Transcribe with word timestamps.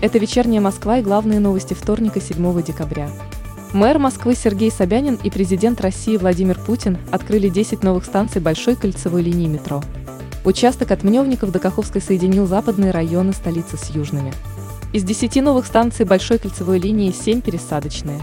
Это 0.00 0.18
«Вечерняя 0.18 0.60
Москва» 0.60 0.98
и 0.98 1.02
главные 1.02 1.40
новости 1.40 1.74
вторника 1.74 2.20
7 2.20 2.62
декабря. 2.62 3.10
Мэр 3.72 3.98
Москвы 3.98 4.36
Сергей 4.36 4.70
Собянин 4.70 5.18
и 5.24 5.28
президент 5.28 5.80
России 5.80 6.16
Владимир 6.16 6.56
Путин 6.56 6.98
открыли 7.10 7.48
10 7.48 7.82
новых 7.82 8.04
станций 8.04 8.40
большой 8.40 8.76
кольцевой 8.76 9.22
линии 9.22 9.48
метро. 9.48 9.82
Участок 10.44 10.92
от 10.92 11.02
Мневников 11.02 11.50
до 11.50 11.58
Каховской 11.58 12.00
соединил 12.00 12.46
западные 12.46 12.92
районы 12.92 13.32
столицы 13.32 13.76
с 13.76 13.90
южными. 13.90 14.32
Из 14.92 15.02
10 15.02 15.42
новых 15.42 15.66
станций 15.66 16.06
большой 16.06 16.38
кольцевой 16.38 16.78
линии 16.78 17.10
7 17.10 17.40
пересадочные. 17.40 18.20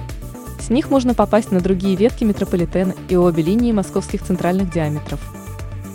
С 0.61 0.69
них 0.69 0.89
можно 0.89 1.13
попасть 1.13 1.51
на 1.51 1.59
другие 1.59 1.97
ветки 1.97 2.23
метрополитена 2.23 2.95
и 3.09 3.17
обе 3.17 3.43
линии 3.43 3.73
московских 3.73 4.23
центральных 4.23 4.71
диаметров– 4.71 5.19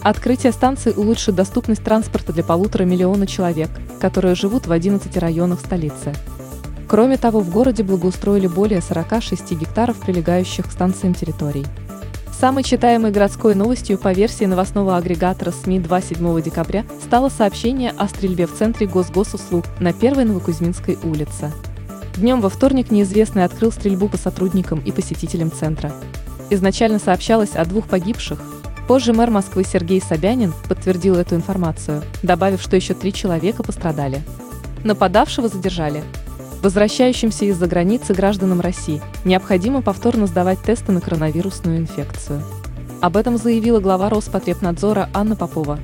Открытие 0.03 0.53
станции 0.53 0.93
улучшит 0.93 1.35
доступность 1.35 1.85
транспорта 1.85 2.33
для 2.33 2.43
полутора 2.43 2.85
миллиона 2.85 3.27
человек, 3.27 3.69
которые 4.01 4.35
живут 4.35 4.67
в 4.67 4.73
11 4.73 5.15
районах 5.19 5.61
столицы. 5.61 6.15
Кроме 6.89 7.19
того, 7.19 7.41
в 7.41 7.51
городе 7.51 7.83
благоустроили 7.83 8.47
более 8.47 8.81
46 8.81 9.53
гектаров 9.53 9.99
прилегающих 9.99 10.69
к 10.69 10.73
станциям 10.73 11.15
территорий. 11.15 11.67
Самой 12.33 12.65
читаемой 12.65 13.11
городской 13.11 13.55
новостью 13.55 13.99
по 13.99 14.13
версии 14.13 14.47
новостного 14.47 14.97
агрегатора 14.97 15.51
СМИ 15.51 15.81
27 15.81 16.41
декабря 16.41 16.87
стало 17.05 17.29
сообщение 17.29 17.91
о 17.91 18.09
стрельбе 18.09 18.47
в 18.47 18.57
центре 18.57 18.87
госгосуслуг 18.87 19.67
на 19.79 19.91
1 19.91 20.27
Новокузьминской 20.27 20.99
улице. 21.03 21.53
Днем 22.17 22.41
во 22.41 22.49
вторник 22.49 22.91
неизвестный 22.91 23.45
открыл 23.45 23.71
стрельбу 23.71 24.09
по 24.09 24.17
сотрудникам 24.17 24.81
и 24.81 24.93
посетителям 24.93 25.53
центра. 25.53 25.93
Изначально 26.49 26.99
сообщалось 26.99 27.55
о 27.55 27.65
двух 27.67 27.87
погибших, 27.87 28.41
Позже 28.91 29.13
мэр 29.13 29.31
Москвы 29.31 29.63
Сергей 29.63 30.03
Собянин 30.03 30.53
подтвердил 30.69 31.15
эту 31.15 31.37
информацию, 31.37 32.03
добавив, 32.25 32.61
что 32.61 32.75
еще 32.75 32.93
три 32.93 33.13
человека 33.13 33.63
пострадали. 33.63 34.21
Нападавшего 34.83 35.47
задержали. 35.47 36.03
Возвращающимся 36.61 37.45
из-за 37.45 37.69
границы 37.69 38.15
гражданам 38.15 38.61
России 38.61 39.01
необходимо 39.25 39.81
повторно 39.81 40.27
сдавать 40.27 40.61
тесты 40.63 40.91
на 40.91 41.01
коронавирусную 41.01 41.79
инфекцию. 41.79 42.43
Об 43.01 43.17
этом 43.17 43.39
заявила 43.39 43.79
глава 43.79 44.09
Роспотребнадзора 44.09 45.09
Анна 45.15 45.37
Попова. 45.37 45.79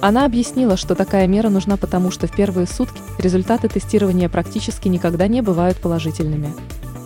Она 0.00 0.24
объяснила, 0.24 0.76
что 0.76 0.94
такая 0.94 1.26
мера 1.26 1.48
нужна 1.48 1.76
потому, 1.76 2.12
что 2.12 2.28
в 2.28 2.30
первые 2.30 2.68
сутки 2.68 3.00
результаты 3.18 3.66
тестирования 3.68 4.28
практически 4.28 4.86
никогда 4.86 5.26
не 5.26 5.40
бывают 5.42 5.78
положительными. 5.78 6.54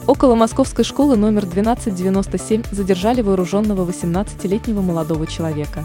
Около 0.06 0.34
московской 0.34 0.84
школы 0.84 1.17
номер 1.17 1.45
1297 1.45 2.62
задержали 2.73 3.20
вооруженного 3.20 3.89
18-летнего 3.89 4.81
молодого 4.81 5.27
человека. 5.27 5.84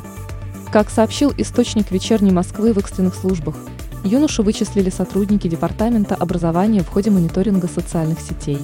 Как 0.71 0.89
сообщил 0.89 1.33
источник 1.37 1.91
вечерней 1.91 2.31
Москвы 2.31 2.73
в 2.73 2.77
экстренных 2.77 3.15
службах, 3.15 3.55
юношу 4.03 4.43
вычислили 4.43 4.89
сотрудники 4.89 5.47
Департамента 5.47 6.15
образования 6.15 6.81
в 6.81 6.89
ходе 6.89 7.11
мониторинга 7.11 7.67
социальных 7.67 8.19
сетей. 8.19 8.59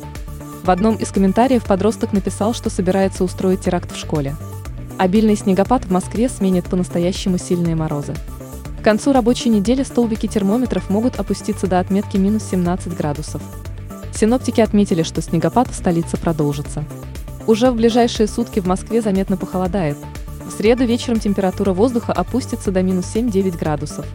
В 0.63 0.69
одном 0.69 0.95
из 0.95 1.11
комментариев 1.11 1.65
подросток 1.65 2.13
написал, 2.13 2.53
что 2.53 2.69
собирается 2.69 3.23
устроить 3.23 3.61
теракт 3.61 3.91
в 3.91 3.97
школе. 3.97 4.35
Обильный 4.97 5.35
снегопад 5.35 5.85
в 5.85 5.91
Москве 5.91 6.29
сменит 6.29 6.65
по-настоящему 6.65 7.37
сильные 7.37 7.75
морозы. 7.75 8.13
К 8.79 8.83
концу 8.83 9.13
рабочей 9.13 9.49
недели 9.49 9.83
столбики 9.83 10.27
термометров 10.27 10.89
могут 10.89 11.19
опуститься 11.19 11.67
до 11.67 11.79
отметки 11.79 12.17
минус 12.17 12.43
17 12.51 12.95
градусов. 12.95 13.41
Синоптики 14.13 14.61
отметили, 14.61 15.03
что 15.03 15.21
снегопад 15.21 15.69
в 15.69 15.75
столице 15.75 16.17
продолжится. 16.17 16.83
Уже 17.47 17.71
в 17.71 17.75
ближайшие 17.75 18.27
сутки 18.27 18.59
в 18.59 18.67
Москве 18.67 19.01
заметно 19.01 19.37
похолодает. 19.37 19.97
В 20.45 20.51
среду 20.51 20.85
вечером 20.85 21.19
температура 21.19 21.73
воздуха 21.73 22.13
опустится 22.13 22.71
до 22.71 22.81
минус 22.83 23.05
7-9 23.13 23.57
градусов. 23.57 24.05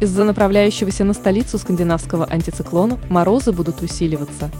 Из-за 0.00 0.24
направляющегося 0.24 1.04
на 1.04 1.14
столицу 1.14 1.58
скандинавского 1.58 2.26
антициклона 2.26 2.98
морозы 3.08 3.52
будут 3.52 3.82
усиливаться. 3.82 4.50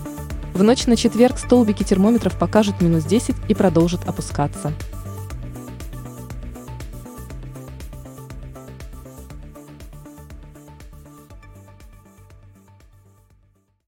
В 0.54 0.62
ночь 0.62 0.86
на 0.86 0.96
четверг 0.96 1.38
столбики 1.38 1.82
термометров 1.82 2.38
покажут 2.38 2.80
минус 2.80 3.04
10 3.04 3.34
и 3.48 3.54
продолжат 3.54 4.08
опускаться. 4.08 4.72